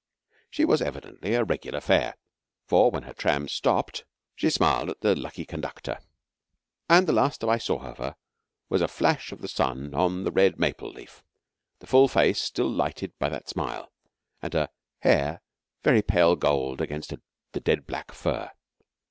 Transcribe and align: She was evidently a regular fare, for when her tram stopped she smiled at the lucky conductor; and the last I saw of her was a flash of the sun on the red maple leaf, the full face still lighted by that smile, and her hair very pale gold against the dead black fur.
She 0.49 0.65
was 0.65 0.81
evidently 0.81 1.35
a 1.35 1.43
regular 1.43 1.79
fare, 1.79 2.15
for 2.65 2.89
when 2.89 3.03
her 3.03 3.13
tram 3.13 3.47
stopped 3.47 4.03
she 4.35 4.49
smiled 4.49 4.89
at 4.89 5.01
the 5.01 5.15
lucky 5.15 5.45
conductor; 5.45 5.99
and 6.89 7.05
the 7.05 7.13
last 7.13 7.43
I 7.43 7.59
saw 7.59 7.83
of 7.85 7.99
her 7.99 8.15
was 8.67 8.81
a 8.81 8.87
flash 8.87 9.31
of 9.31 9.41
the 9.43 9.47
sun 9.47 9.93
on 9.93 10.23
the 10.23 10.31
red 10.31 10.57
maple 10.57 10.89
leaf, 10.91 11.21
the 11.77 11.85
full 11.85 12.07
face 12.07 12.41
still 12.41 12.71
lighted 12.71 13.13
by 13.19 13.29
that 13.29 13.47
smile, 13.47 13.91
and 14.41 14.55
her 14.55 14.69
hair 15.01 15.43
very 15.83 16.01
pale 16.01 16.35
gold 16.35 16.81
against 16.81 17.13
the 17.51 17.59
dead 17.59 17.85
black 17.85 18.11
fur. 18.11 18.49